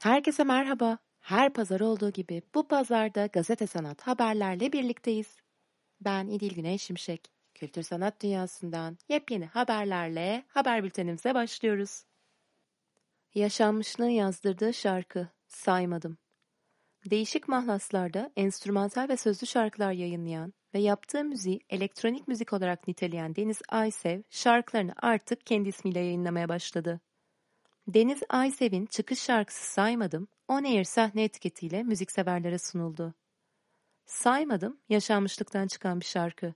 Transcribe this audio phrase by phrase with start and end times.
[0.00, 0.98] Herkese merhaba.
[1.20, 5.36] Her pazar olduğu gibi bu pazarda gazete sanat haberlerle birlikteyiz.
[6.00, 7.30] Ben İdil Güney Şimşek.
[7.54, 12.04] Kültür sanat dünyasından yepyeni haberlerle haber bültenimize başlıyoruz.
[13.34, 16.18] Yaşanmışlığın yazdırdığı şarkı Saymadım.
[17.10, 23.62] Değişik mahlaslarda enstrümantal ve sözlü şarkılar yayınlayan ve yaptığı müziği elektronik müzik olarak niteleyen Deniz
[23.68, 27.00] Aysev şarkılarını artık kendi ismiyle yayınlamaya başladı.
[27.94, 33.14] Deniz Aysev'in çıkış şarkısı Saymadım, On Air sahne etiketiyle müzikseverlere sunuldu.
[34.06, 36.54] Saymadım, yaşanmışlıktan çıkan bir şarkı.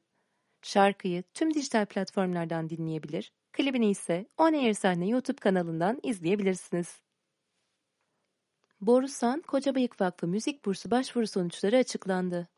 [0.62, 7.00] Şarkıyı tüm dijital platformlardan dinleyebilir, klibini ise On Air sahne YouTube kanalından izleyebilirsiniz.
[8.80, 12.48] Borusan Kocabıyık Vakfı Müzik Bursu başvuru sonuçları açıklandı.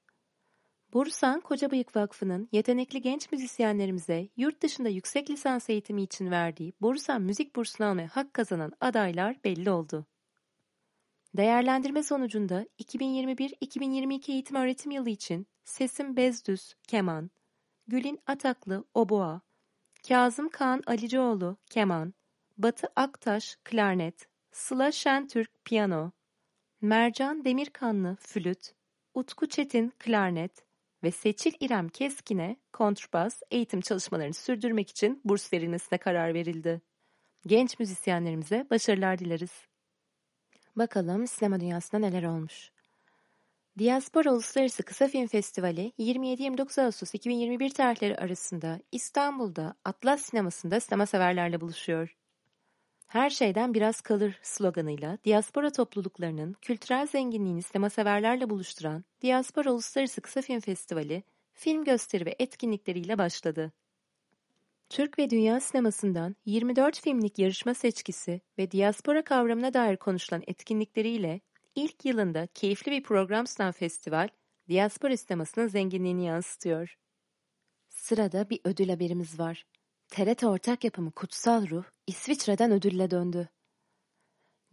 [0.92, 7.56] Bursan Kocabıyık Vakfı'nın yetenekli genç müzisyenlerimize yurt dışında yüksek lisans eğitimi için verdiği Bursan Müzik
[7.56, 10.06] Bursunu almaya hak kazanan adaylar belli oldu.
[11.36, 17.30] Değerlendirme sonucunda 2021-2022 eğitim öğretim yılı için Sesim Bezdüz, keman,
[17.86, 19.40] Gülin Ataklı, oboa,
[20.08, 22.14] Kazım Kaan Alicioğlu, keman,
[22.58, 26.10] Batı Aktaş, klarnet, Sıla Şentürk, piyano,
[26.80, 28.72] Mercan Demirkanlı, flüt,
[29.14, 30.65] Utku Çetin, klarnet,
[31.06, 36.82] ve Seçil İrem Keskin'e kontrbas eğitim çalışmalarını sürdürmek için burs verilmesine karar verildi.
[37.46, 39.52] Genç müzisyenlerimize başarılar dileriz.
[40.76, 42.70] Bakalım sinema dünyasında neler olmuş.
[43.78, 51.60] Diaspora Uluslararası Kısa Film Festivali 27-29 Ağustos 2021 tarihleri arasında İstanbul'da Atlas Sineması'nda sinema severlerle
[51.60, 52.16] buluşuyor.
[53.06, 60.60] Her şeyden biraz kalır sloganıyla diaspora topluluklarının kültürel zenginliğini sinemaseverlerle buluşturan Diaspora Uluslararası Kısa Film
[60.60, 61.22] Festivali,
[61.54, 63.72] film gösteri ve etkinlikleriyle başladı.
[64.88, 71.40] Türk ve dünya sinemasından 24 filmlik yarışma seçkisi ve diaspora kavramına dair konuşulan etkinlikleriyle
[71.74, 74.28] ilk yılında keyifli bir program sunan festival,
[74.68, 76.96] diaspora sinemasının zenginliğini yansıtıyor.
[77.88, 79.64] Sırada bir ödül haberimiz var.
[80.08, 83.48] TRT ortak yapımı Kutsal Ruh İsviçre'den ödülle döndü.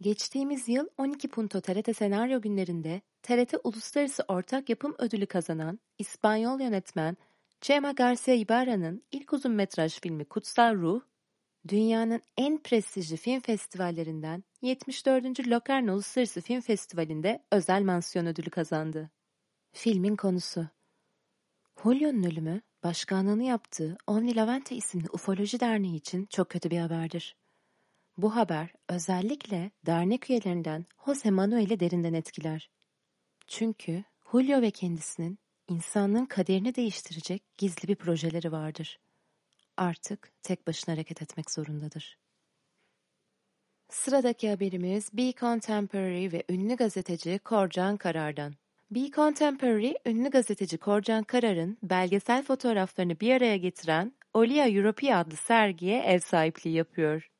[0.00, 7.16] Geçtiğimiz yıl 12 Punto TRT Senaryo Günlerinde TRT Uluslararası Ortak Yapım Ödülü kazanan İspanyol yönetmen
[7.60, 11.00] Chema Garcia Ibarra'nın ilk uzun metraj filmi Kutsal Ruh,
[11.68, 15.48] dünyanın en prestijli film festivallerinden 74.
[15.48, 19.10] Locarno Uluslararası Film Festivali'nde özel mansiyon ödülü kazandı.
[19.72, 20.68] Filmin konusu
[21.82, 27.36] Julio'nun ölümü başkanlığını yaptığı Omni Lavente isimli ufoloji derneği için çok kötü bir haberdir.
[28.16, 32.70] Bu haber özellikle dernek üyelerinden Jose Manuel'i derinden etkiler.
[33.46, 38.98] Çünkü Julio ve kendisinin insanlığın kaderini değiştirecek gizli bir projeleri vardır.
[39.76, 42.18] Artık tek başına hareket etmek zorundadır.
[43.90, 48.54] Sıradaki haberimiz Be Contemporary ve ünlü gazeteci Korcan Karar'dan.
[48.90, 56.02] Be Contemporary, ünlü gazeteci Korcan Karar'ın belgesel fotoğraflarını bir araya getiren Olia Europea adlı sergiye
[56.02, 57.30] ev sahipliği yapıyor.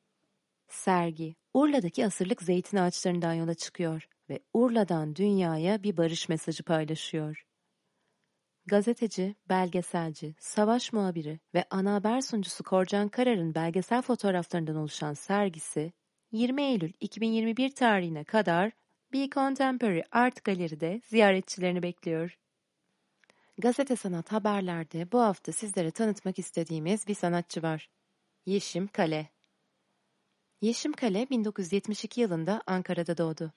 [0.67, 7.45] Sergi, Urla'daki asırlık zeytin ağaçlarından yola çıkıyor ve Urla'dan dünyaya bir barış mesajı paylaşıyor.
[8.65, 15.93] Gazeteci, belgeselci, savaş muhabiri ve ana haber sunucusu Korcan Karar'ın belgesel fotoğraflarından oluşan sergisi
[16.31, 18.71] 20 Eylül 2021 tarihine kadar
[19.15, 22.37] Be Contemporary Art Galeri'de ziyaretçilerini bekliyor.
[23.57, 27.89] Gazete Sanat Haberler'de bu hafta sizlere tanıtmak istediğimiz bir sanatçı var.
[28.45, 29.29] Yeşim Kale.
[30.61, 33.53] Yeşim Kale 1972 yılında Ankara'da doğdu.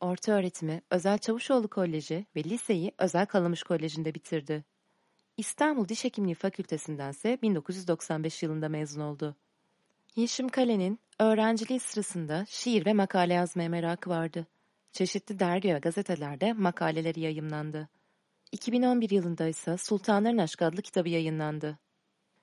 [0.00, 4.64] Orta öğretimi Özel Çavuşoğlu Koleji ve liseyi Özel Kalamış Koleji'nde bitirdi.
[5.36, 9.36] İstanbul Diş Hekimliği Fakültesinden ise 1995 yılında mezun oldu.
[10.16, 14.46] Yeşim Kale'nin öğrenciliği sırasında şiir ve makale yazmaya merakı vardı.
[14.92, 17.88] Çeşitli dergi ve gazetelerde makaleleri yayımlandı.
[18.52, 21.78] 2011 yılında ise Sultanların Aşkı adlı kitabı yayınlandı.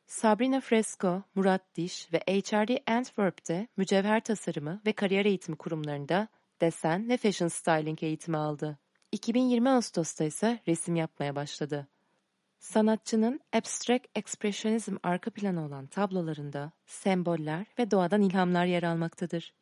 [0.08, 6.28] Sabrina Fresco, Murat Diş ve HRD Antwerp'te mücevher tasarımı ve kariyer eğitimi kurumlarında
[6.62, 8.80] desen ve fashion styling eğitimi aldı.
[9.12, 11.88] 2020 Ağustos'ta ise resim yapmaya başladı.
[12.60, 19.54] Sanatçının abstract expressionism arka planı olan tablolarında semboller ve doğadan ilhamlar yer almaktadır.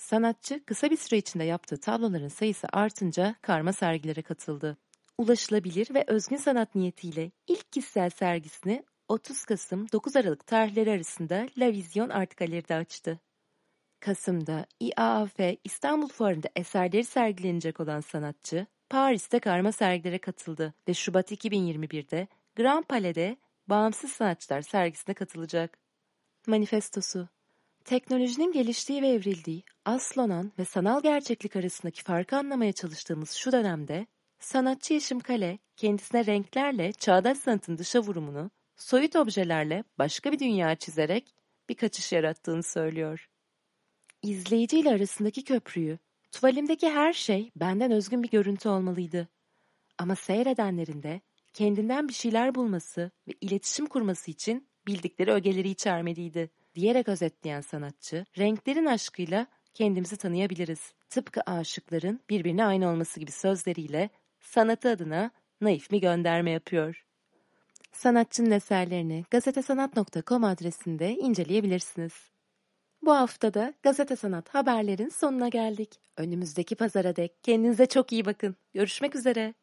[0.00, 4.76] Sanatçı kısa bir süre içinde yaptığı tabloların sayısı artınca karma sergilere katıldı.
[5.18, 11.72] Ulaşılabilir ve özgün sanat niyetiyle ilk kişisel sergisini 30 Kasım 9 Aralık tarihleri arasında La
[11.72, 13.20] Vision Art Galeri'de açtı.
[14.00, 22.28] Kasım'da IAAF İstanbul Fuarı'nda eserleri sergilenecek olan sanatçı, Paris'te karma sergilere katıldı ve Şubat 2021'de
[22.56, 23.36] Grand Palais'de
[23.66, 25.78] Bağımsız Sanatçılar sergisine katılacak.
[26.46, 27.28] Manifestosu
[27.90, 34.06] Teknolojinin geliştiği ve evrildiği, aslonan ve sanal gerçeklik arasındaki farkı anlamaya çalıştığımız şu dönemde,
[34.38, 41.34] sanatçı Yeşim Kale, kendisine renklerle çağdaş sanatın dışa vurumunu, soyut objelerle başka bir dünya çizerek
[41.68, 43.28] bir kaçış yarattığını söylüyor.
[44.22, 45.98] İzleyiciyle arasındaki köprüyü,
[46.32, 49.28] tuvalimdeki her şey benden özgün bir görüntü olmalıydı.
[49.98, 51.20] Ama seyredenlerin de
[51.52, 58.86] kendinden bir şeyler bulması ve iletişim kurması için bildikleri ögeleri içermeliydi diyerek özetleyen sanatçı, renklerin
[58.86, 60.92] aşkıyla kendimizi tanıyabiliriz.
[61.10, 65.30] Tıpkı aşıkların birbirine aynı olması gibi sözleriyle sanatı adına
[65.60, 67.04] naif mi gönderme yapıyor.
[67.92, 72.12] Sanatçının eserlerini gazetesanat.com adresinde inceleyebilirsiniz.
[73.02, 76.00] Bu haftada Gazete Sanat haberlerin sonuna geldik.
[76.16, 78.56] Önümüzdeki pazara dek kendinize çok iyi bakın.
[78.74, 79.54] Görüşmek üzere.